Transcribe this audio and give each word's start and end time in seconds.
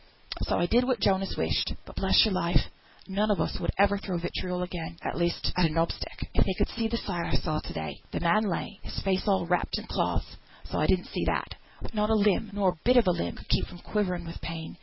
So 0.43 0.57
I 0.57 0.65
did 0.65 0.85
what 0.85 0.99
Jonas 0.99 1.35
wished. 1.37 1.73
But 1.85 1.95
bless 1.97 2.25
your 2.25 2.33
life, 2.33 2.59
none 3.07 3.29
on 3.29 3.39
us 3.39 3.59
would 3.59 3.71
ever 3.77 3.97
throw 3.99 4.17
vitriol 4.17 4.63
again 4.63 4.97
(at 5.03 5.15
least 5.17 5.53
at 5.55 5.65
a 5.65 5.69
knob 5.69 5.91
stick) 5.91 6.27
if 6.33 6.43
they 6.43 6.53
could 6.57 6.69
see 6.69 6.87
the 6.87 6.97
sight 6.97 7.27
I 7.27 7.35
saw 7.35 7.59
to 7.59 7.73
day. 7.73 8.01
The 8.11 8.19
man 8.19 8.43
lay, 8.45 8.79
his 8.81 8.99
face 9.01 9.27
all 9.27 9.45
wrapped 9.45 9.77
in 9.77 9.85
cloths, 9.85 10.37
so 10.65 10.79
I 10.79 10.87
didn't 10.87 11.05
see 11.07 11.25
that; 11.25 11.53
but 11.83 11.93
not 11.93 12.09
a 12.09 12.15
limb, 12.15 12.49
nor 12.51 12.69
a 12.69 12.77
bit 12.83 12.97
of 12.97 13.05
a 13.07 13.11
limb, 13.11 13.35
could 13.35 13.49
keep 13.49 13.67
from 13.67 13.77
quivering 13.79 14.25
with 14.25 14.41
pain. 14.41 14.77